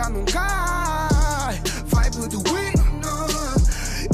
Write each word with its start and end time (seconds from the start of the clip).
já 0.00 0.08
não 0.08 0.24
cai. 0.24 1.60
Vibe 1.86 2.28
do. 2.28 2.42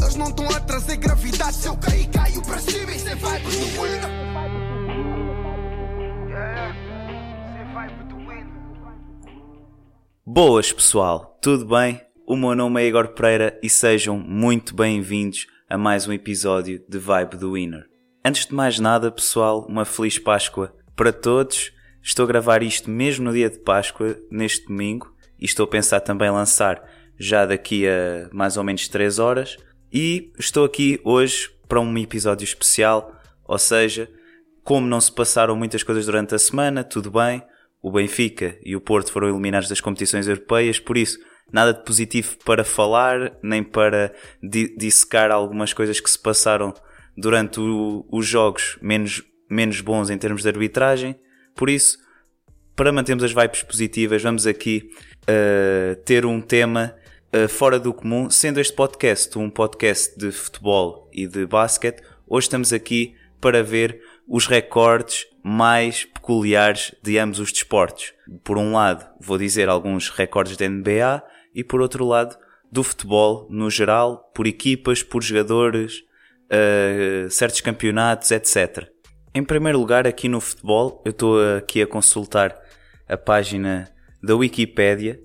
Eles 0.03 0.17
não 0.17 0.29
estão 0.29 0.49
a 0.49 0.61
trazer 0.61 0.97
gravidade. 0.97 1.55
Se 1.55 1.69
eu 1.69 1.77
cair, 1.77 2.09
caio 2.09 2.43
cima. 2.59 2.93
Isso 2.93 3.09
é 3.09 3.15
vibe 3.15 3.45
do. 3.45 4.27
Boas 10.29 10.73
pessoal, 10.73 11.39
tudo 11.41 11.65
bem? 11.65 12.01
O 12.27 12.37
meu 12.37 12.55
nome 12.55 12.83
é 12.83 12.89
Igor 12.89 13.09
Pereira 13.09 13.59
e 13.63 13.71
sejam 13.71 14.19
muito 14.19 14.75
bem-vindos 14.75 15.47
a 15.71 15.79
mais 15.79 16.07
um 16.07 16.13
episódio 16.13 16.83
de 16.89 16.99
Vibe 16.99 17.37
do 17.37 17.53
Winner. 17.53 17.87
Antes 18.25 18.45
de 18.47 18.55
mais 18.55 18.79
nada, 18.79 19.11
pessoal, 19.11 19.65
uma 19.69 19.85
feliz 19.85 20.19
Páscoa 20.19 20.75
para 20.97 21.13
todos. 21.13 21.73
Estou 22.03 22.25
a 22.25 22.29
gravar 22.29 22.63
isto 22.63 22.91
mesmo 22.91 23.25
no 23.25 23.33
dia 23.33 23.49
de 23.49 23.59
Páscoa, 23.61 24.19
neste 24.31 24.67
domingo, 24.67 25.16
e 25.39 25.45
estou 25.45 25.65
a 25.65 25.69
pensar 25.69 26.01
também 26.01 26.31
lançar 26.31 26.83
já 27.19 27.47
daqui 27.47 27.87
a 27.89 28.29
mais 28.33 28.57
ou 28.57 28.65
menos 28.65 28.89
3 28.89 29.19
horas. 29.19 29.57
E 29.93 30.33
estou 30.39 30.65
aqui 30.65 31.01
hoje 31.05 31.51
para 31.69 31.81
um 31.81 31.99
episódio 31.99 32.45
especial, 32.45 33.13
ou 33.45 33.59
seja, 33.59 34.09
como 34.63 34.87
não 34.87 35.01
se 35.01 35.13
passaram 35.13 35.57
muitas 35.57 35.83
coisas 35.83 36.07
durante 36.07 36.35
a 36.35 36.39
semana, 36.39 36.85
tudo 36.85 37.11
bem. 37.11 37.43
O 37.83 37.93
Benfica 37.93 38.59
e 38.65 38.75
o 38.75 38.81
Porto 38.81 39.13
foram 39.13 39.29
eliminados 39.29 39.69
das 39.69 39.81
competições 39.81 40.27
europeias, 40.27 40.81
por 40.81 40.97
isso 40.97 41.19
nada 41.53 41.73
de 41.73 41.85
positivo 41.85 42.37
para 42.45 42.65
falar, 42.65 43.39
nem 43.43 43.63
para 43.63 44.13
dissecar 44.43 45.31
algumas 45.31 45.73
coisas 45.73 46.01
que 46.01 46.11
se 46.11 46.19
passaram 46.19 46.75
durante 47.17 47.61
o, 47.61 48.05
os 48.11 48.27
jogos 48.27 48.77
menos, 48.83 49.23
menos 49.49 49.81
bons 49.81 50.11
em 50.11 50.19
termos 50.19 50.43
de 50.43 50.49
arbitragem. 50.49 51.19
Por 51.55 51.71
isso, 51.71 51.99
para 52.75 52.93
mantermos 52.93 53.25
as 53.25 53.33
vibes 53.33 53.63
positivas, 53.63 54.23
vamos 54.23 54.47
aqui 54.47 54.91
uh, 55.29 55.97
ter 56.05 56.25
um 56.25 56.41
tema 56.41 56.95
uh, 57.35 57.49
fora 57.49 57.79
do 57.79 57.93
comum, 57.93 58.31
sendo 58.31 58.61
este 58.61 58.73
podcast 58.73 59.37
um 59.39 59.51
podcast 59.51 60.17
de 60.19 60.31
futebol 60.31 61.11
e 61.13 61.27
de 61.27 61.47
basquete. 61.47 62.03
Hoje 62.27 62.47
estamos 62.47 62.73
aqui 62.73 63.15
para 63.41 63.63
ver 63.63 64.01
os 64.27 64.47
recordes 64.47 65.27
mais 65.43 66.05
peculiares 66.05 66.95
de 67.03 67.19
ambos 67.19 67.39
os 67.39 67.53
desportos. 67.53 68.13
Por 68.43 68.59
um 68.59 68.73
lado, 68.73 69.07
vou 69.21 69.39
dizer 69.39 69.69
alguns 69.69 70.09
recordes 70.11 70.57
da 70.57 70.69
NBA 70.69 71.23
e 71.55 71.63
por 71.63 71.81
outro 71.81 72.05
lado, 72.05 72.37
do 72.71 72.83
futebol 72.83 73.47
no 73.49 73.71
geral, 73.71 74.31
por 74.35 74.47
equipas, 74.47 75.03
por 75.03 75.23
jogadores, 75.23 76.03
uh, 76.51 77.31
certos 77.31 77.61
campeonatos, 77.61 78.31
etc. 78.31 78.89
Em 79.33 79.45
primeiro 79.45 79.79
lugar, 79.79 80.07
aqui 80.07 80.29
no 80.29 80.41
futebol, 80.41 81.03
eu 81.05 81.11
estou 81.11 81.39
aqui 81.57 81.81
a 81.81 81.87
consultar 81.87 82.57
a 83.09 83.17
página 83.17 83.89
da 84.23 84.35
Wikipédia 84.35 85.21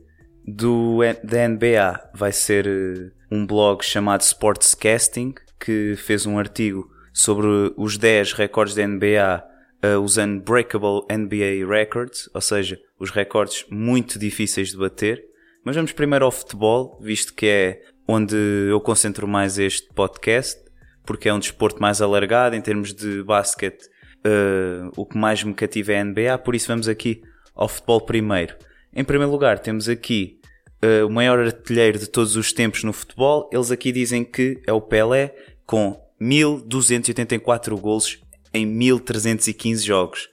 do, 0.45 0.99
da 1.23 1.47
NBA. 1.47 2.11
Vai 2.13 2.31
ser 2.31 2.67
eh, 2.67 3.11
um 3.29 3.45
blog 3.45 3.83
chamado 3.83 4.21
Sportscasting 4.21 5.33
que 5.59 5.95
fez 5.95 6.25
um 6.25 6.39
artigo 6.39 6.89
sobre 7.13 7.47
os 7.77 7.97
10 7.97 8.33
recordes 8.33 8.73
da 8.75 8.87
NBA 8.87 9.43
uh, 9.83 9.85
eh, 9.85 9.97
os 9.97 10.17
Unbreakable 10.17 11.05
NBA 11.11 11.67
Records, 11.67 12.29
ou 12.33 12.41
seja, 12.41 12.79
os 12.99 13.11
recordes 13.11 13.65
muito 13.69 14.17
difíceis 14.17 14.71
de 14.71 14.77
bater. 14.77 15.23
Mas 15.63 15.75
vamos 15.75 15.91
primeiro 15.91 16.25
ao 16.25 16.31
futebol, 16.31 16.99
visto 17.01 17.33
que 17.33 17.45
é 17.45 17.81
onde 18.07 18.35
eu 18.69 18.81
concentro 18.81 19.27
mais 19.27 19.59
este 19.59 19.87
podcast 19.93 20.71
porque 21.05 21.29
é 21.29 21.33
um 21.33 21.39
desporto 21.39 21.81
mais 21.81 22.01
alargado 22.01 22.55
em 22.55 22.61
termos 22.61 22.93
de 22.93 23.23
basquete. 23.23 23.89
Uh, 24.25 24.91
o 24.95 25.05
que 25.05 25.17
mais 25.17 25.43
me 25.43 25.53
cativa 25.53 25.93
é 25.93 25.99
a 25.99 26.03
NBA, 26.03 26.37
por 26.43 26.53
isso 26.53 26.67
vamos 26.67 26.87
aqui 26.87 27.23
ao 27.55 27.67
futebol 27.67 28.01
primeiro. 28.01 28.55
Em 28.93 29.05
primeiro 29.05 29.31
lugar, 29.31 29.59
temos 29.59 29.87
aqui 29.87 30.41
uh, 30.83 31.07
o 31.07 31.09
maior 31.09 31.39
artilheiro 31.39 31.97
de 31.97 32.07
todos 32.07 32.35
os 32.35 32.51
tempos 32.51 32.83
no 32.83 32.91
futebol. 32.91 33.49
Eles 33.51 33.71
aqui 33.71 33.89
dizem 33.89 34.23
que 34.25 34.61
é 34.67 34.73
o 34.73 34.81
Pelé, 34.81 35.33
com 35.65 35.97
1284 36.19 37.77
golos 37.77 38.21
em 38.53 38.65
1315 38.65 39.85
jogos. 39.85 40.29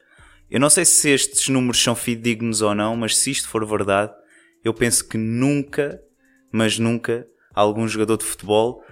Eu 0.51 0.59
não 0.59 0.69
sei 0.69 0.85
se 0.85 1.09
estes 1.11 1.49
números 1.49 1.81
são 1.81 1.95
fidedignos 1.95 2.61
ou 2.61 2.75
não, 2.75 2.97
mas 2.97 3.17
se 3.17 3.31
isto 3.31 3.49
for 3.49 3.65
verdade, 3.65 4.13
eu 4.65 4.75
penso 4.75 5.07
que 5.07 5.17
nunca, 5.17 6.01
mas 6.51 6.81
nunca, 6.81 7.27
algum 7.55 7.87
jogador 7.87 8.17
de 8.17 8.25
futebol, 8.25 8.83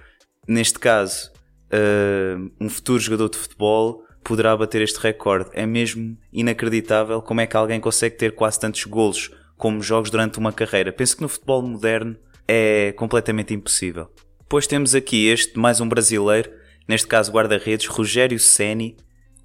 neste 0.47 0.79
caso 0.79 1.29
uh, 1.73 2.51
um 2.59 2.69
futuro 2.69 2.99
jogador 2.99 3.29
de 3.29 3.37
futebol 3.37 4.05
poderá 4.23 4.55
bater 4.55 4.81
este 4.81 4.99
recorde. 4.99 5.49
É 5.51 5.65
mesmo 5.65 6.17
inacreditável 6.31 7.21
como 7.21 7.41
é 7.41 7.47
que 7.47 7.57
alguém 7.57 7.81
consegue 7.81 8.15
ter 8.15 8.33
quase 8.33 8.59
tantos 8.59 8.85
golos 8.85 9.29
como 9.57 9.81
jogos 9.81 10.09
durante 10.09 10.37
uma 10.37 10.53
carreira. 10.53 10.93
Penso 10.93 11.17
que 11.17 11.23
no 11.23 11.29
futebol 11.29 11.61
moderno 11.61 12.15
é 12.47 12.93
completamente 12.93 13.53
impossível. 13.53 14.09
Depois 14.39 14.67
temos 14.67 14.95
aqui 14.95 15.27
este, 15.27 15.59
mais 15.59 15.81
um 15.81 15.89
brasileiro, 15.89 16.49
neste 16.87 17.07
caso 17.07 17.31
guarda-redes, 17.31 17.87
Rogério 17.87 18.39
Ceni, 18.39 18.95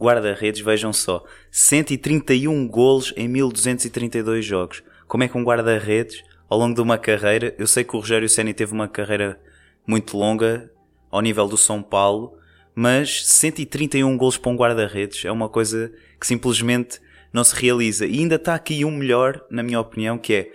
guarda-redes, 0.01 0.61
vejam 0.61 0.93
só, 0.93 1.25
131 1.51 2.69
golos 2.69 3.13
em 3.17 3.27
1232 3.27 4.45
jogos. 4.45 4.83
Como 5.09 5.25
é 5.25 5.29
que 5.29 5.37
um 5.37 5.43
guarda-redes, 5.43 6.23
ao 6.49 6.59
longo 6.59 6.75
de 6.75 6.81
uma 6.81 6.99
carreira, 6.99 7.55
eu 7.59 7.67
sei 7.67 7.83
que 7.83 7.97
o 7.97 7.99
Rogério 7.99 8.29
Ceni 8.29 8.55
teve 8.55 8.73
uma 8.73 8.87
carreira 8.87 9.41
muito 9.87 10.17
longa, 10.17 10.71
ao 11.11 11.21
nível 11.21 11.47
do 11.49 11.57
São 11.57 11.83
Paulo, 11.83 12.39
mas 12.75 13.27
131 13.27 14.17
golos 14.17 14.39
para 14.39 14.51
um 14.51 14.57
guarda-redes 14.57 15.25
é 15.25 15.31
uma 15.31 15.49
coisa 15.49 15.93
que 16.19 16.27
simplesmente 16.27 17.01
não 17.33 17.45
se 17.45 17.55
realiza. 17.55 18.07
E 18.07 18.19
ainda 18.19 18.37
está 18.37 18.55
aqui 18.55 18.85
um 18.85 18.91
melhor, 18.91 19.45
na 19.51 19.63
minha 19.63 19.81
opinião, 19.81 20.19
que 20.19 20.35
é 20.35 20.51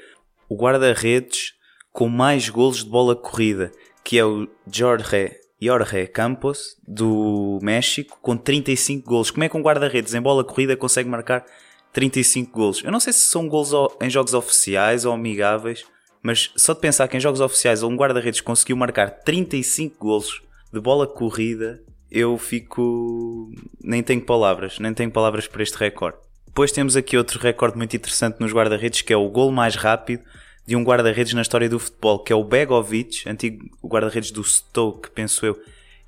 o 0.49 0.55
guarda-redes 0.55 1.53
com 1.91 2.07
mais 2.07 2.47
golos 2.49 2.83
de 2.83 2.89
bola 2.89 3.15
corrida, 3.15 3.71
que 4.03 4.17
é 4.19 4.25
o 4.25 4.47
Jorge, 4.71 5.31
Jorge 5.59 6.07
Campos, 6.07 6.77
do 6.87 7.59
México, 7.61 8.19
com 8.21 8.37
35 8.37 9.09
golos. 9.09 9.31
Como 9.31 9.43
é 9.43 9.49
que 9.49 9.57
um 9.57 9.61
guarda-redes 9.61 10.13
em 10.13 10.21
bola 10.21 10.43
corrida 10.43 10.77
consegue 10.77 11.09
marcar 11.09 11.43
35 11.91 12.51
golos? 12.51 12.83
Eu 12.83 12.91
não 12.91 12.99
sei 12.99 13.13
se 13.13 13.21
são 13.21 13.47
golos 13.47 13.71
em 13.99 14.09
jogos 14.09 14.33
oficiais 14.33 15.05
ou 15.05 15.13
amigáveis, 15.13 15.85
mas 16.21 16.51
só 16.55 16.73
de 16.73 16.81
pensar 16.81 17.07
que 17.07 17.17
em 17.17 17.19
jogos 17.19 17.41
oficiais 17.41 17.83
um 17.83 17.95
guarda-redes 17.95 18.41
conseguiu 18.41 18.77
marcar 18.77 19.09
35 19.09 19.97
golos 19.97 20.41
de 20.71 20.79
bola 20.79 21.07
corrida, 21.07 21.81
eu 22.11 22.37
fico. 22.37 23.49
Nem 23.83 24.03
tenho 24.03 24.21
palavras, 24.21 24.79
nem 24.79 24.93
tenho 24.93 25.11
palavras 25.11 25.47
para 25.47 25.63
este 25.63 25.77
recorde. 25.77 26.26
Depois 26.47 26.71
temos 26.71 26.95
aqui 26.95 27.15
outro 27.15 27.39
recorde 27.39 27.77
muito 27.77 27.95
interessante 27.95 28.39
nos 28.39 28.51
guarda-redes, 28.51 29.01
que 29.01 29.13
é 29.13 29.17
o 29.17 29.29
gol 29.29 29.51
mais 29.51 29.75
rápido 29.75 30.23
de 30.65 30.75
um 30.75 30.83
guarda-redes 30.83 31.33
na 31.33 31.41
história 31.41 31.69
do 31.69 31.79
futebol, 31.79 32.19
que 32.19 32.33
é 32.33 32.35
o 32.35 32.43
Begovic, 32.43 33.29
antigo 33.29 33.69
guarda-redes 33.83 34.31
do 34.31 34.43
Stoke, 34.43 35.09
penso 35.11 35.45
eu, 35.45 35.57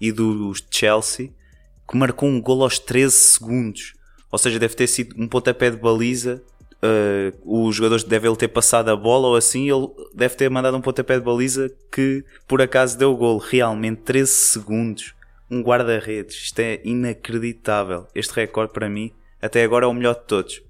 e 0.02 0.12
do 0.12 0.52
Chelsea, 0.70 1.32
que 1.90 1.96
marcou 1.96 2.28
um 2.28 2.42
gol 2.42 2.64
aos 2.64 2.78
13 2.78 3.14
segundos. 3.14 3.94
Ou 4.32 4.38
seja, 4.38 4.60
deve 4.60 4.76
ter 4.76 4.88
sido 4.88 5.16
um 5.18 5.28
pontapé 5.28 5.72
de 5.72 5.78
baliza. 5.78 6.44
Uh, 6.82 7.68
os 7.68 7.76
jogadores 7.76 8.04
devem 8.04 8.34
ter 8.36 8.48
passado 8.48 8.90
a 8.90 8.96
bola 8.96 9.28
ou 9.28 9.36
assim, 9.36 9.70
ele 9.70 9.88
deve 10.14 10.36
ter 10.36 10.50
mandado 10.50 10.78
um 10.78 10.82
pontapé 10.82 11.18
de 11.18 11.26
baliza 11.26 11.70
que 11.92 12.24
por 12.48 12.62
acaso 12.62 12.98
deu 12.98 13.12
o 13.12 13.18
gol. 13.18 13.38
Realmente 13.38 14.02
13 14.02 14.32
segundos. 14.32 15.14
Um 15.50 15.62
guarda-redes. 15.62 16.36
Isto 16.36 16.60
é 16.60 16.80
inacreditável. 16.84 18.08
Este 18.14 18.34
recorde 18.34 18.72
para 18.72 18.90
mim 18.90 19.12
até 19.42 19.64
agora 19.64 19.86
é 19.86 19.88
o 19.88 19.94
melhor 19.94 20.16
de 20.16 20.26
todos. 20.26 20.62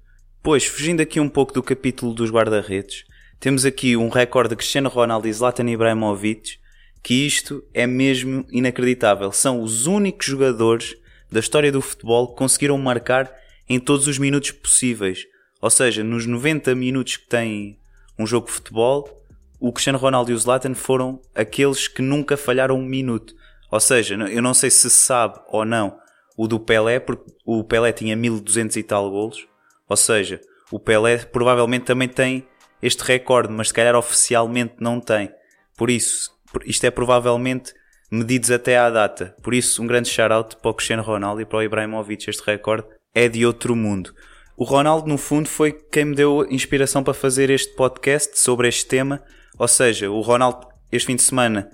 Pois, 0.42 0.64
fugindo 0.64 1.00
aqui 1.00 1.20
um 1.20 1.28
pouco 1.28 1.52
do 1.52 1.62
capítulo 1.62 2.14
dos 2.14 2.30
guarda-redes, 2.30 3.04
temos 3.38 3.64
aqui 3.64 3.96
um 3.96 4.08
recorde 4.08 4.50
de 4.50 4.56
Cristiano 4.56 4.88
Ronaldo 4.88 5.28
e 5.28 5.32
Zlatan 5.32 5.68
Ibrahimovic, 5.68 6.58
que 7.02 7.26
isto 7.26 7.64
é 7.74 7.86
mesmo 7.86 8.46
inacreditável. 8.50 9.32
São 9.32 9.62
os 9.62 9.86
únicos 9.86 10.26
jogadores 10.26 10.96
da 11.30 11.40
história 11.40 11.72
do 11.72 11.80
futebol 11.80 12.28
que 12.28 12.36
conseguiram 12.36 12.76
marcar 12.78 13.30
em 13.68 13.78
todos 13.78 14.06
os 14.06 14.18
minutos 14.18 14.50
possíveis. 14.50 15.26
Ou 15.60 15.70
seja, 15.70 16.02
nos 16.02 16.26
90 16.26 16.74
minutos 16.74 17.16
que 17.16 17.26
tem 17.26 17.78
um 18.18 18.26
jogo 18.26 18.46
de 18.46 18.52
futebol, 18.52 19.24
o 19.58 19.72
Cristiano 19.72 19.98
Ronaldo 19.98 20.30
e 20.30 20.34
o 20.34 20.38
Zlatan 20.38 20.74
foram 20.74 21.20
aqueles 21.34 21.86
que 21.86 22.02
nunca 22.02 22.36
falharam 22.36 22.78
um 22.78 22.84
minuto. 22.84 23.34
Ou 23.70 23.80
seja, 23.80 24.14
eu 24.14 24.42
não 24.42 24.54
sei 24.54 24.70
se 24.70 24.88
sabe 24.90 25.38
ou 25.48 25.64
não 25.64 26.00
o 26.40 26.48
do 26.48 26.58
Pelé, 26.58 26.98
porque 26.98 27.30
o 27.44 27.62
Pelé 27.62 27.92
tinha 27.92 28.16
1200 28.16 28.74
e 28.78 28.82
tal 28.82 29.10
golos. 29.10 29.46
Ou 29.86 29.94
seja, 29.94 30.40
o 30.72 30.80
Pelé 30.80 31.18
provavelmente 31.18 31.84
também 31.84 32.08
tem 32.08 32.48
este 32.80 33.02
recorde, 33.02 33.52
mas 33.52 33.68
se 33.68 33.74
calhar 33.74 33.94
oficialmente 33.94 34.76
não 34.80 34.98
tem. 35.00 35.30
Por 35.76 35.90
isso, 35.90 36.30
isto 36.64 36.82
é 36.86 36.90
provavelmente 36.90 37.74
medidos 38.10 38.50
até 38.50 38.78
à 38.78 38.88
data. 38.88 39.36
Por 39.42 39.52
isso, 39.52 39.82
um 39.82 39.86
grande 39.86 40.08
shout-out 40.08 40.56
para 40.56 40.70
o 40.70 40.72
Cristiano 40.72 41.02
Ronaldo 41.02 41.42
e 41.42 41.44
para 41.44 41.58
o 41.58 41.62
Ibrahimovic. 41.62 42.30
Este 42.30 42.42
recorde 42.42 42.88
é 43.14 43.28
de 43.28 43.44
outro 43.44 43.76
mundo. 43.76 44.14
O 44.56 44.64
Ronaldo, 44.64 45.06
no 45.06 45.18
fundo, 45.18 45.46
foi 45.46 45.72
quem 45.72 46.06
me 46.06 46.14
deu 46.14 46.46
inspiração 46.50 47.04
para 47.04 47.12
fazer 47.12 47.50
este 47.50 47.74
podcast 47.74 48.38
sobre 48.38 48.66
este 48.66 48.86
tema. 48.86 49.22
Ou 49.58 49.68
seja, 49.68 50.10
o 50.10 50.22
Ronaldo, 50.22 50.66
este 50.90 51.04
fim 51.04 51.16
de 51.16 51.22
semana, 51.22 51.70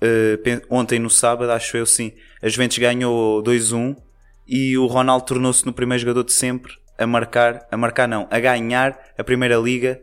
uh, 0.00 0.62
ontem 0.70 1.00
no 1.00 1.10
sábado, 1.10 1.50
acho 1.50 1.76
eu 1.76 1.84
sim, 1.84 2.12
a 2.42 2.48
Juventus 2.48 2.78
ganhou 2.78 3.42
2-1 3.42 3.96
e 4.46 4.76
o 4.78 4.86
Ronaldo 4.86 5.24
tornou-se 5.24 5.64
no 5.66 5.72
primeiro 5.72 6.00
jogador 6.00 6.24
de 6.24 6.32
sempre 6.32 6.72
a 6.98 7.06
marcar, 7.06 7.66
a 7.70 7.76
marcar 7.76 8.08
não, 8.08 8.26
a 8.30 8.38
ganhar 8.38 8.98
a 9.18 9.24
Primeira 9.24 9.56
Liga 9.56 10.00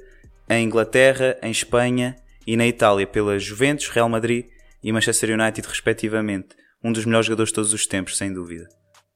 em 0.49 0.65
Inglaterra, 0.65 1.37
em 1.41 1.51
Espanha 1.51 2.15
e 2.45 2.55
na 2.57 2.67
Itália 2.67 3.07
pela 3.07 3.39
Juventus, 3.39 3.87
Real 3.89 4.09
Madrid 4.09 4.45
e 4.83 4.91
Manchester 4.91 5.39
United, 5.39 5.67
respectivamente. 5.67 6.49
Um 6.83 6.91
dos 6.91 7.05
melhores 7.05 7.27
jogadores 7.27 7.49
de 7.49 7.55
todos 7.55 7.73
os 7.73 7.87
tempos, 7.87 8.17
sem 8.17 8.31
dúvida. 8.31 8.67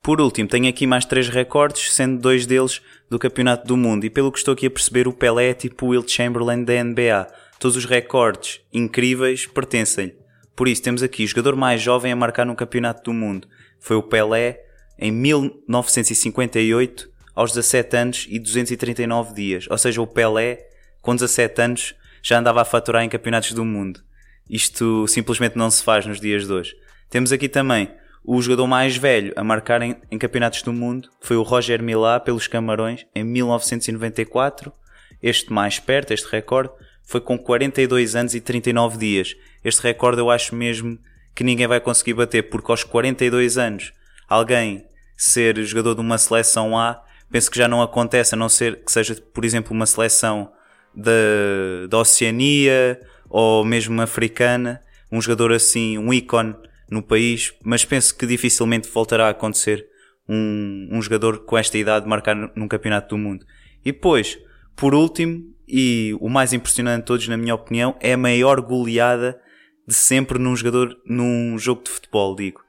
Por 0.02 0.22
último, 0.22 0.48
tenho 0.48 0.70
aqui 0.70 0.88
mais 0.88 1.04
três 1.04 1.28
recordes, 1.28 1.94
sendo 1.94 2.22
dois 2.22 2.46
deles 2.46 2.82
do 3.10 3.20
Campeonato 3.20 3.68
do 3.68 3.76
Mundo. 3.76 4.06
E 4.06 4.10
pelo 4.10 4.32
que 4.32 4.38
estou 4.38 4.54
aqui 4.54 4.68
a 4.68 4.72
perceber, 4.72 5.06
o 5.06 5.12
Pelé 5.12 5.50
é 5.50 5.54
tipo 5.54 5.86
o 5.86 5.90
Will 5.90 6.08
Chamberlain 6.08 6.64
da 6.64 6.82
NBA. 6.82 7.28
Todos 7.60 7.76
os 7.76 7.84
recordes 7.84 8.62
incríveis 8.72 9.46
pertencem-lhe. 9.46 10.16
Por 10.58 10.68
isso, 10.68 10.82
temos 10.82 11.04
aqui 11.04 11.24
o 11.24 11.28
jogador 11.28 11.56
mais 11.56 11.80
jovem 11.80 12.12
a 12.12 12.16
marcar 12.16 12.44
no 12.44 12.56
Campeonato 12.56 13.04
do 13.04 13.14
Mundo. 13.14 13.48
Foi 13.80 13.96
o 13.96 14.02
Pelé 14.02 14.66
em 14.98 15.12
1958, 15.12 17.08
aos 17.36 17.52
17 17.52 17.96
anos 17.96 18.26
e 18.28 18.40
239 18.40 19.36
dias. 19.36 19.68
Ou 19.70 19.78
seja, 19.78 20.02
o 20.02 20.08
Pelé, 20.08 20.68
com 21.00 21.14
17 21.14 21.62
anos, 21.62 21.96
já 22.24 22.40
andava 22.40 22.64
a 22.64 22.66
faturar 22.66 23.04
em 23.04 23.10
campeonatos 23.10 23.54
do 23.54 23.64
mundo. 23.64 24.02
Isto 24.50 25.08
simplesmente 25.08 25.56
não 25.56 25.70
se 25.70 25.84
faz 25.84 26.08
nos 26.08 26.20
dias 26.20 26.48
de 26.48 26.52
hoje. 26.52 26.76
Temos 27.08 27.32
aqui 27.32 27.48
também 27.48 27.92
o 28.26 28.42
jogador 28.42 28.66
mais 28.66 28.98
velho 28.98 29.34
a 29.36 29.44
marcar 29.44 29.84
em, 29.84 29.96
em 30.10 30.18
campeonatos 30.18 30.64
do 30.64 30.74
mundo 30.74 31.08
foi 31.22 31.38
o 31.38 31.44
Roger 31.44 31.84
Milá 31.84 32.20
pelos 32.20 32.48
Camarões 32.48 33.06
em 33.14 33.24
1994. 33.24 34.74
Este 35.22 35.54
mais 35.54 35.78
perto, 35.78 36.14
este 36.14 36.28
recorde, 36.32 36.74
foi 37.08 37.22
com 37.22 37.38
42 37.38 38.16
anos 38.18 38.36
e 38.36 38.42
39 38.42 38.98
dias. 38.98 39.36
Este 39.64 39.82
recorde 39.82 40.20
eu 40.20 40.30
acho 40.30 40.54
mesmo 40.54 41.00
que 41.34 41.44
ninguém 41.44 41.66
vai 41.66 41.80
conseguir 41.80 42.14
bater, 42.14 42.50
porque 42.50 42.70
aos 42.70 42.84
42 42.84 43.58
anos 43.58 43.94
alguém 44.28 44.86
ser 45.16 45.56
jogador 45.64 45.96
de 45.96 46.02
uma 46.02 46.18
seleção 46.18 46.78
A, 46.78 47.02
penso 47.32 47.50
que 47.50 47.58
já 47.58 47.68
não 47.68 47.82
acontece, 47.82 48.36
a 48.36 48.38
não 48.38 48.50
ser 48.50 48.84
que 48.84 48.92
seja, 48.92 49.16
por 49.34 49.46
exemplo, 49.46 49.72
uma 49.72 49.86
seleção 49.86 50.52
da, 50.94 51.88
da 51.90 51.98
Oceania 52.00 53.00
ou 53.30 53.64
mesmo 53.64 54.02
africana, 54.02 54.84
um 55.10 55.22
jogador 55.22 55.54
assim, 55.54 55.98
um 55.98 56.14
ícone 56.14 56.56
no 56.92 57.02
país, 57.02 57.54
mas 57.64 57.86
penso 57.86 58.18
que 58.18 58.28
dificilmente 58.28 58.90
voltará 58.90 59.28
a 59.28 59.32
acontecer 59.32 59.88
um, 60.28 60.90
um 60.92 61.02
jogador 61.02 61.46
com 61.46 61.58
esta 61.58 61.78
idade 61.78 62.06
marcar 62.06 62.36
num 62.36 62.68
campeonato 62.68 63.16
do 63.16 63.18
mundo. 63.18 63.46
E 63.86 63.94
depois, 63.94 64.38
por 64.78 64.94
último, 64.94 65.44
e 65.68 66.16
o 66.22 66.30
mais 66.30 66.54
impressionante 66.54 67.02
de 67.02 67.06
todos, 67.08 67.28
na 67.28 67.36
minha 67.36 67.56
opinião, 67.56 67.98
é 68.00 68.14
a 68.14 68.18
maior 68.18 68.62
goleada 68.62 69.42
de 69.86 69.94
sempre 69.94 70.38
num 70.38 70.56
jogador, 70.56 70.96
num 71.06 71.58
jogo 71.58 71.84
de 71.84 71.90
futebol, 71.90 72.36
digo. 72.36 72.62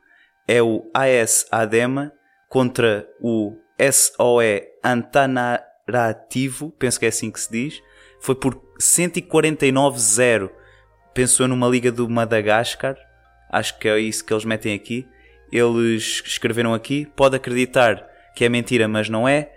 É 0.47 0.63
o 0.63 0.91
AS 0.95 1.47
Adema 1.53 2.11
contra 2.49 3.07
o 3.21 3.55
SOE 3.79 4.63
Antanarativo, 4.83 6.71
penso 6.79 6.99
que 6.99 7.05
é 7.05 7.11
assim 7.11 7.31
que 7.31 7.41
se 7.41 7.53
diz, 7.53 7.83
foi 8.21 8.35
por 8.35 8.61
149-0. 8.81 10.51
Penso 11.13 11.43
eu 11.43 11.49
numa 11.49 11.69
liga 11.69 11.93
do 11.93 12.09
Madagascar, 12.09 12.97
acho 13.51 13.79
que 13.79 13.87
é 13.87 13.99
isso 13.99 14.25
que 14.25 14.33
eles 14.33 14.45
metem 14.45 14.75
aqui. 14.75 15.07
Eles 15.53 16.23
escreveram 16.25 16.73
aqui, 16.73 17.07
pode 17.15 17.37
acreditar 17.37 18.07
que 18.35 18.45
é 18.45 18.49
mentira, 18.49 18.89
mas 18.89 19.09
não 19.09 19.29
é. 19.29 19.53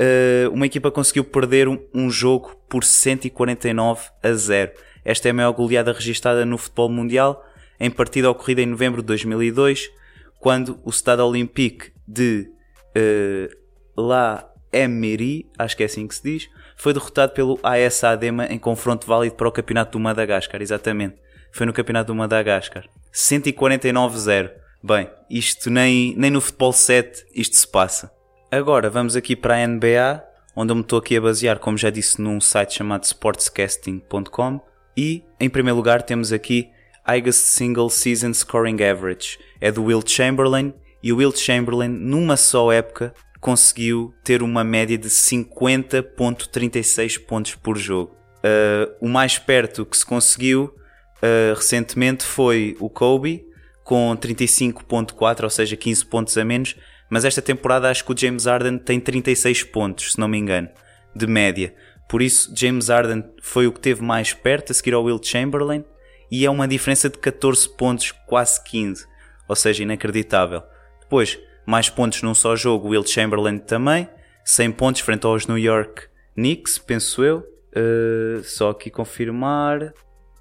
Uh, 0.00 0.50
uma 0.50 0.64
equipa 0.64 0.90
conseguiu 0.90 1.22
perder 1.24 1.68
um, 1.68 1.78
um, 1.92 2.08
jogo 2.08 2.56
por 2.70 2.84
149 2.84 4.08
a 4.22 4.32
0. 4.32 4.72
Esta 5.04 5.28
é 5.28 5.30
a 5.30 5.34
maior 5.34 5.52
goleada 5.52 5.92
registada 5.92 6.46
no 6.46 6.56
futebol 6.56 6.88
mundial, 6.88 7.44
em 7.78 7.90
partida 7.90 8.30
ocorrida 8.30 8.62
em 8.62 8.66
novembro 8.66 9.02
de 9.02 9.06
2002, 9.08 9.90
quando 10.38 10.80
o 10.84 10.90
Stade 10.90 11.20
Olympique 11.20 11.92
de 12.08 12.50
uh, 12.96 14.00
La 14.00 14.50
Emery, 14.72 15.46
acho 15.58 15.76
que 15.76 15.82
é 15.82 15.86
assim 15.86 16.08
que 16.08 16.14
se 16.14 16.22
diz, 16.22 16.50
foi 16.76 16.94
derrotado 16.94 17.34
pelo 17.34 17.60
AS 17.62 18.02
Adema 18.02 18.46
em 18.46 18.58
confronto 18.58 19.06
válido 19.06 19.34
para 19.34 19.48
o 19.48 19.52
Campeonato 19.52 19.92
do 19.92 20.00
Madagascar, 20.00 20.62
exatamente. 20.62 21.16
Foi 21.52 21.66
no 21.66 21.74
Campeonato 21.74 22.06
do 22.06 22.14
Madagascar. 22.14 22.88
149-0. 23.12 24.50
Bem, 24.82 25.10
isto 25.28 25.68
nem, 25.68 26.14
nem 26.16 26.30
no 26.30 26.40
futebol 26.40 26.72
7 26.72 27.26
isto 27.34 27.56
se 27.56 27.68
passa. 27.68 28.10
Agora 28.52 28.90
vamos 28.90 29.14
aqui 29.14 29.36
para 29.36 29.54
a 29.54 29.64
NBA, 29.64 30.24
onde 30.56 30.72
eu 30.72 30.74
me 30.74 30.82
estou 30.82 30.98
aqui 30.98 31.16
a 31.16 31.20
basear, 31.20 31.60
como 31.60 31.78
já 31.78 31.88
disse, 31.88 32.20
num 32.20 32.40
site 32.40 32.78
chamado 32.78 33.04
sportscasting.com. 33.04 34.60
E, 34.96 35.22
em 35.38 35.48
primeiro 35.48 35.76
lugar, 35.76 36.02
temos 36.02 36.32
aqui 36.32 36.68
Highest 37.06 37.44
Single 37.44 37.88
Season 37.88 38.34
Scoring 38.34 38.82
Average. 38.82 39.38
É 39.60 39.70
do 39.70 39.84
Will 39.84 40.02
Chamberlain, 40.04 40.74
e 41.00 41.12
o 41.12 41.18
Will 41.18 41.30
Chamberlain, 41.30 41.90
numa 41.90 42.36
só 42.36 42.72
época, 42.72 43.14
conseguiu 43.40 44.12
ter 44.24 44.42
uma 44.42 44.64
média 44.64 44.98
de 44.98 45.08
50.36 45.08 47.24
pontos 47.24 47.54
por 47.54 47.78
jogo. 47.78 48.16
Uh, 48.38 48.90
o 49.00 49.08
mais 49.08 49.38
perto 49.38 49.86
que 49.86 49.96
se 49.96 50.04
conseguiu 50.04 50.74
uh, 51.22 51.54
recentemente 51.54 52.24
foi 52.24 52.76
o 52.80 52.90
Kobe, 52.90 53.46
com 53.84 54.12
35.4, 54.16 55.44
ou 55.44 55.50
seja, 55.50 55.76
15 55.76 56.04
pontos 56.06 56.36
a 56.36 56.44
menos, 56.44 56.74
mas 57.10 57.24
esta 57.24 57.42
temporada 57.42 57.90
acho 57.90 58.04
que 58.04 58.12
o 58.12 58.16
James 58.16 58.46
Harden 58.46 58.78
tem 58.78 59.00
36 59.00 59.64
pontos, 59.64 60.12
se 60.12 60.18
não 60.18 60.28
me 60.28 60.38
engano, 60.38 60.68
de 61.14 61.26
média. 61.26 61.74
Por 62.08 62.22
isso, 62.22 62.52
James 62.56 62.88
Harden 62.88 63.24
foi 63.42 63.66
o 63.66 63.72
que 63.72 63.80
teve 63.80 64.02
mais 64.02 64.32
perto 64.32 64.70
a 64.70 64.74
seguir 64.74 64.94
ao 64.94 65.04
Will 65.04 65.20
Chamberlain 65.22 65.84
e 66.30 66.46
é 66.46 66.50
uma 66.50 66.68
diferença 66.68 67.10
de 67.10 67.18
14 67.18 67.68
pontos, 67.76 68.12
quase 68.26 68.62
15, 68.64 69.04
ou 69.48 69.56
seja, 69.56 69.82
inacreditável. 69.82 70.62
Depois, 71.00 71.38
mais 71.66 71.88
pontos 71.88 72.22
num 72.22 72.34
só 72.34 72.54
jogo, 72.54 72.88
Will 72.88 73.04
Chamberlain 73.04 73.58
também, 73.58 74.08
100 74.44 74.72
pontos 74.72 75.00
frente 75.02 75.26
aos 75.26 75.46
New 75.46 75.58
York 75.58 76.08
Knicks, 76.34 76.78
penso 76.78 77.22
eu. 77.22 77.46
Uh, 77.70 78.42
só 78.42 78.70
aqui 78.70 78.90
confirmar. 78.90 79.92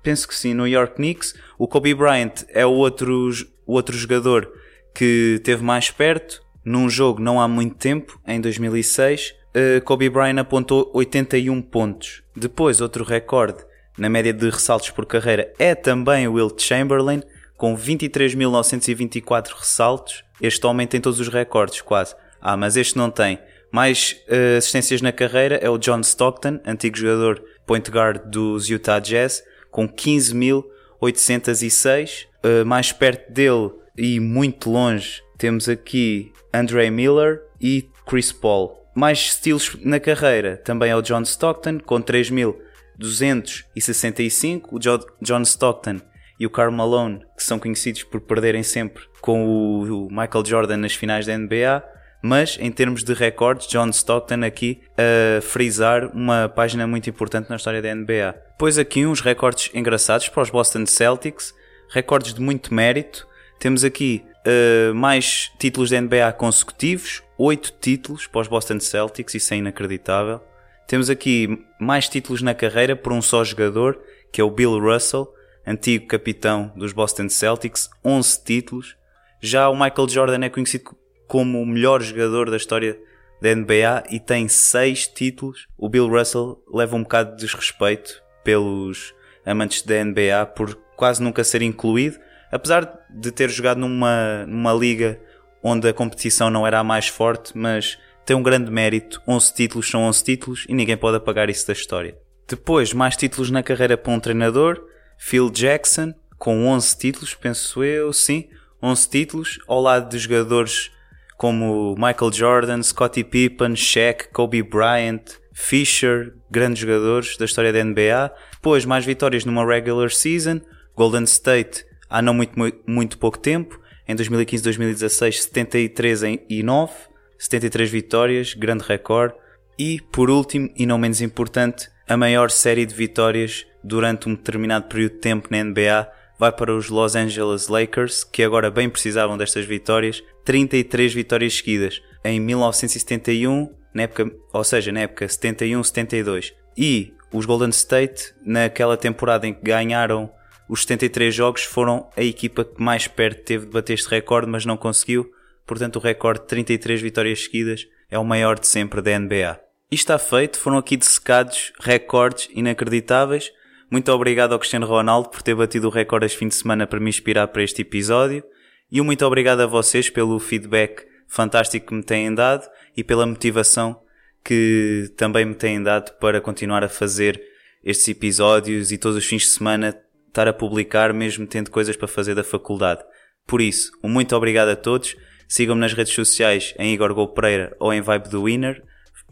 Penso 0.01 0.27
que 0.27 0.35
sim, 0.35 0.53
New 0.53 0.67
York 0.67 0.95
Knicks. 0.95 1.35
O 1.57 1.67
Kobe 1.67 1.93
Bryant 1.93 2.43
é 2.49 2.65
o 2.65 2.71
outro, 2.71 3.29
o 3.65 3.73
outro 3.73 3.95
jogador 3.95 4.51
que 4.95 5.39
teve 5.43 5.63
mais 5.63 5.91
perto, 5.91 6.41
num 6.63 6.89
jogo 6.89 7.21
não 7.21 7.39
há 7.39 7.47
muito 7.47 7.75
tempo, 7.75 8.19
em 8.27 8.41
2006. 8.41 9.35
Uh, 9.49 9.83
Kobe 9.83 10.09
Bryant 10.09 10.39
apontou 10.39 10.89
81 10.93 11.61
pontos. 11.61 12.23
Depois, 12.35 12.81
outro 12.81 13.03
recorde 13.03 13.63
na 13.97 14.09
média 14.09 14.31
de 14.31 14.49
ressaltos 14.49 14.91
por 14.91 15.05
carreira 15.05 15.53
é 15.59 15.75
também 15.75 16.25
o 16.27 16.33
Will 16.33 16.55
Chamberlain, 16.57 17.21
com 17.57 17.75
23.924 17.75 19.49
ressaltos. 19.57 20.23
Este 20.41 20.65
homem 20.65 20.87
tem 20.87 21.01
todos 21.01 21.19
os 21.19 21.27
recordes, 21.27 21.81
quase. 21.81 22.15
Ah, 22.39 22.55
mas 22.55 22.77
este 22.77 22.97
não 22.97 23.11
tem. 23.11 23.37
Mais 23.71 24.15
uh, 24.29 24.57
assistências 24.57 25.01
na 25.01 25.11
carreira 25.11 25.55
é 25.55 25.69
o 25.69 25.77
John 25.77 25.99
Stockton, 26.01 26.61
antigo 26.65 26.97
jogador 26.97 27.43
point 27.65 27.91
guard 27.91 28.21
dos 28.25 28.69
Utah 28.69 28.99
Jazz, 28.99 29.43
com 29.69 29.85
15.806. 29.87 32.27
Uh, 32.41 32.65
mais 32.65 32.93
perto 32.93 33.29
dele 33.31 33.71
e 33.97 34.19
muito 34.19 34.71
longe 34.71 35.21
temos 35.39 35.67
aqui 35.67 36.31
Andre 36.53 36.91
Miller 36.91 37.41
e 37.59 37.89
Chris 38.05 38.31
Paul. 38.31 38.77
Mais 38.93 39.17
estilos 39.19 39.75
na 39.81 39.99
carreira 39.99 40.57
também 40.57 40.91
é 40.91 40.95
o 40.95 41.01
John 41.01 41.21
Stockton, 41.21 41.79
com 41.79 41.99
3.265. 42.01 44.67
O 44.71 44.79
John 45.21 45.41
Stockton 45.43 46.01
e 46.37 46.45
o 46.45 46.49
Karl 46.49 46.71
Malone, 46.71 47.21
que 47.37 47.43
são 47.43 47.57
conhecidos 47.57 48.03
por 48.03 48.19
perderem 48.21 48.63
sempre 48.63 49.03
com 49.21 49.47
o 49.47 50.09
Michael 50.09 50.45
Jordan 50.45 50.75
nas 50.77 50.93
finais 50.93 51.25
da 51.25 51.37
NBA, 51.37 51.81
mas 52.21 52.57
em 52.59 52.69
termos 52.69 53.01
de 53.01 53.13
recordes, 53.13 53.65
John 53.67 53.87
Stockton 53.89 54.43
aqui 54.43 54.81
a 54.97 55.39
frisar 55.41 56.11
uma 56.13 56.49
página 56.49 56.85
muito 56.85 57.09
importante 57.09 57.49
na 57.49 57.55
história 57.55 57.81
da 57.81 57.95
NBA. 57.95 58.35
Depois 58.51 58.77
aqui 58.77 59.05
uns 59.05 59.21
recordes 59.21 59.71
engraçados 59.73 60.27
para 60.27 60.43
os 60.43 60.49
Boston 60.49 60.85
Celtics, 60.85 61.55
recordes 61.89 62.33
de 62.33 62.41
muito 62.41 62.73
mérito. 62.73 63.25
Temos 63.57 63.85
aqui 63.85 64.25
uh, 64.45 64.93
mais 64.93 65.51
títulos 65.57 65.89
da 65.89 66.01
NBA 66.01 66.31
consecutivos, 66.33 67.23
8 67.37 67.73
títulos 67.79 68.27
para 68.27 68.41
os 68.41 68.47
Boston 68.47 68.79
Celtics, 68.79 69.35
isso 69.35 69.53
é 69.53 69.57
inacreditável. 69.57 70.41
Temos 70.87 71.09
aqui 71.09 71.63
mais 71.79 72.09
títulos 72.09 72.41
na 72.41 72.53
carreira 72.53 72.95
por 72.95 73.13
um 73.13 73.21
só 73.21 73.43
jogador, 73.43 73.99
que 74.31 74.41
é 74.41 74.43
o 74.43 74.49
Bill 74.49 74.79
Russell, 74.79 75.31
antigo 75.65 76.07
capitão 76.07 76.71
dos 76.75 76.93
Boston 76.93 77.29
Celtics, 77.29 77.89
11 78.03 78.43
títulos. 78.43 78.97
Já 79.39 79.69
o 79.69 79.73
Michael 79.73 80.09
Jordan 80.09 80.45
é 80.45 80.49
conhecido 80.49 80.95
como 81.27 81.61
o 81.61 81.65
melhor 81.65 82.01
jogador 82.01 82.49
da 82.49 82.57
história 82.57 82.99
da 83.39 83.53
NBA 83.53 84.03
e 84.09 84.19
tem 84.19 84.47
6 84.47 85.07
títulos. 85.07 85.67
O 85.77 85.87
Bill 85.87 86.07
Russell 86.07 86.61
leva 86.73 86.95
um 86.95 87.03
bocado 87.03 87.35
de 87.35 87.45
desrespeito 87.45 88.21
pelos 88.43 89.13
amantes 89.45 89.83
da 89.83 90.03
NBA 90.03 90.45
por 90.55 90.75
quase 90.95 91.21
nunca 91.21 91.43
ser 91.43 91.61
incluído, 91.61 92.19
apesar 92.51 92.99
de 93.09 93.31
ter 93.31 93.49
jogado 93.49 93.79
numa, 93.79 94.45
numa 94.45 94.73
liga 94.73 95.19
onde 95.63 95.87
a 95.87 95.93
competição 95.93 96.49
não 96.49 96.65
era 96.65 96.79
a 96.79 96.83
mais 96.83 97.07
forte, 97.07 97.57
mas 97.57 97.97
tem 98.25 98.35
um 98.35 98.43
grande 98.43 98.71
mérito. 98.71 99.21
11 99.27 99.53
títulos 99.53 99.89
são 99.89 100.03
11 100.03 100.23
títulos 100.23 100.65
e 100.69 100.73
ninguém 100.73 100.95
pode 100.97 101.17
apagar 101.17 101.49
isso 101.49 101.67
da 101.67 101.73
história. 101.73 102.17
Depois, 102.47 102.93
mais 102.93 103.15
títulos 103.15 103.51
na 103.51 103.61
carreira 103.61 103.97
para 103.97 104.13
um 104.13 104.19
treinador. 104.19 104.81
Phil 105.17 105.49
Jackson, 105.49 106.13
com 106.37 106.67
11 106.67 106.97
títulos, 106.97 107.35
penso 107.35 107.83
eu, 107.83 108.13
sim, 108.13 108.49
11 108.81 109.09
títulos, 109.09 109.59
ao 109.67 109.81
lado 109.81 110.09
de 110.09 110.17
jogadores 110.17 110.91
como 111.37 111.95
Michael 111.95 112.31
Jordan, 112.33 112.81
Scottie 112.83 113.23
Pippen, 113.23 113.75
Shaq, 113.75 114.29
Kobe 114.31 114.63
Bryant, 114.63 115.23
Fisher, 115.53 116.33
grandes 116.49 116.79
jogadores 116.79 117.37
da 117.37 117.45
história 117.45 117.73
da 117.73 117.83
NBA. 117.83 118.33
Depois, 118.53 118.85
mais 118.85 119.05
vitórias 119.05 119.43
numa 119.43 119.65
regular 119.65 120.09
season. 120.09 120.61
Golden 120.95 121.23
State, 121.23 121.85
há 122.09 122.21
não 122.21 122.33
muito, 122.33 122.53
muito 122.87 123.17
pouco 123.17 123.37
tempo. 123.37 123.79
Em 124.07 124.15
2015-2016, 124.15 125.33
73 125.33 126.21
e 126.49 126.63
9. 126.63 126.93
73 127.37 127.89
vitórias, 127.89 128.53
grande 128.53 128.83
recorde. 128.83 129.35
E, 129.77 130.01
por 130.11 130.29
último, 130.29 130.69
e 130.75 130.85
não 130.85 130.97
menos 130.97 131.21
importante, 131.21 131.89
a 132.07 132.17
maior 132.17 132.51
série 132.51 132.85
de 132.85 132.93
vitórias 132.93 133.65
durante 133.83 134.27
um 134.27 134.35
determinado 134.35 134.87
período 134.87 135.13
de 135.13 135.19
tempo 135.19 135.47
na 135.49 135.63
NBA 135.63 136.11
vai 136.37 136.51
para 136.51 136.73
os 136.73 136.89
Los 136.89 137.15
Angeles 137.15 137.67
Lakers, 137.67 138.23
que 138.23 138.43
agora 138.43 138.71
bem 138.71 138.89
precisavam 138.89 139.37
destas 139.37 139.65
vitórias, 139.65 140.23
33 140.43 141.13
vitórias 141.13 141.57
seguidas 141.57 142.01
em 142.23 142.39
1971, 142.39 143.73
na 143.93 144.03
época, 144.03 144.31
ou 144.53 144.63
seja, 144.63 144.91
na 144.91 145.01
época 145.01 145.25
71-72. 145.25 146.53
E 146.77 147.13
os 147.31 147.45
Golden 147.45 147.69
State, 147.69 148.33
naquela 148.43 148.97
temporada 148.97 149.45
em 149.45 149.53
que 149.53 149.61
ganharam 149.61 150.31
os 150.69 150.83
73 150.83 151.35
jogos, 151.35 151.63
foram 151.63 152.09
a 152.15 152.23
equipa 152.23 152.63
que 152.63 152.81
mais 152.81 153.07
perto 153.07 153.43
teve 153.43 153.65
de 153.65 153.71
bater 153.71 153.93
este 153.93 154.07
recorde, 154.07 154.49
mas 154.49 154.65
não 154.65 154.77
conseguiu. 154.77 155.29
Portanto, 155.65 155.97
o 155.97 155.99
recorde 155.99 156.41
de 156.41 156.47
33 156.47 157.01
vitórias 157.01 157.43
seguidas 157.43 157.87
é 158.09 158.17
o 158.17 158.23
maior 158.23 158.57
de 158.57 158.67
sempre 158.67 159.01
da 159.01 159.19
NBA. 159.19 159.59
Isto 159.91 160.13
está 160.13 160.19
feito, 160.19 160.59
foram 160.59 160.77
aqui 160.77 160.95
dessecados 160.95 161.73
recordes 161.79 162.47
inacreditáveis 162.53 163.51
muito 163.91 164.11
obrigado 164.11 164.53
ao 164.53 164.59
Cristiano 164.59 164.85
Ronaldo 164.85 165.29
por 165.29 165.41
ter 165.41 165.55
batido 165.55 165.87
o 165.87 165.89
recorde 165.89 166.27
este 166.27 166.37
fim 166.37 166.47
de 166.47 166.53
semana 166.53 166.85
para 166.85 166.99
me 166.99 167.09
inspirar 167.09 167.47
para 167.47 167.63
este 167.63 167.81
episódio. 167.81 168.43
E 168.91 169.01
um 169.01 169.03
muito 169.03 169.25
obrigado 169.25 169.61
a 169.61 169.65
vocês 169.65 170.11
pelo 170.11 170.39
feedback 170.39 171.07
fantástico 171.27 171.87
que 171.87 171.95
me 171.95 172.03
têm 172.03 172.33
dado 172.33 172.69
e 172.95 173.03
pela 173.03 173.25
motivação 173.25 173.99
que 174.43 175.11
também 175.17 175.43
me 175.43 175.55
têm 175.55 175.81
dado 175.81 176.11
para 176.19 176.39
continuar 176.39 176.83
a 176.83 176.89
fazer 176.89 177.41
estes 177.83 178.07
episódios 178.09 178.91
e 178.91 178.97
todos 178.97 179.17
os 179.17 179.25
fins 179.25 179.41
de 179.41 179.49
semana 179.49 179.99
estar 180.29 180.47
a 180.47 180.53
publicar, 180.53 181.13
mesmo 181.13 181.45
tendo 181.45 181.69
coisas 181.69 181.95
para 181.95 182.07
fazer 182.07 182.35
da 182.35 182.43
faculdade. 182.43 183.03
Por 183.45 183.61
isso, 183.61 183.91
um 184.03 184.09
muito 184.09 184.35
obrigado 184.35 184.69
a 184.69 184.75
todos. 184.75 185.15
Sigam-me 185.47 185.81
nas 185.81 185.93
redes 185.93 186.13
sociais 186.13 186.73
em 186.77 186.93
Igor 186.93 187.13
Gol 187.13 187.29
Pereira 187.29 187.75
ou 187.79 187.91
em 187.91 188.01
Vibe 188.01 188.29
do 188.29 188.43
Winner, 188.43 188.83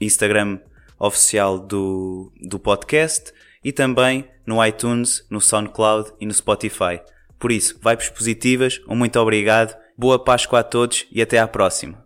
Instagram 0.01 0.59
oficial 0.99 1.59
do, 1.59 2.31
do 2.41 2.59
podcast 2.59 3.31
e 3.63 3.71
também 3.71 4.27
no 4.45 4.63
iTunes, 4.65 5.25
no 5.29 5.39
SoundCloud 5.39 6.11
e 6.19 6.25
no 6.25 6.33
Spotify. 6.33 6.99
Por 7.37 7.51
isso, 7.51 7.79
vibes 7.83 8.09
positivas, 8.09 8.81
um 8.87 8.95
muito 8.95 9.19
obrigado, 9.19 9.77
boa 9.95 10.17
Páscoa 10.17 10.59
a 10.59 10.63
todos 10.63 11.05
e 11.11 11.21
até 11.21 11.37
à 11.37 11.47
próxima. 11.47 12.03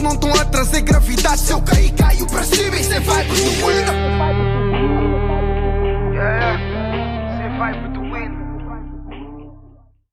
não 0.00 0.12
estão 0.12 0.32
a 0.34 0.44
trazer 0.44 0.80
gravidade. 0.82 1.40
Se 1.40 1.52
eu 1.52 1.60
cair, 1.62 1.92
caio 1.92 2.26
para 2.26 2.42
cima 2.44 2.76
e 2.76 2.84
cê 2.84 3.00
vai 3.00 3.24
pro 3.24 4.47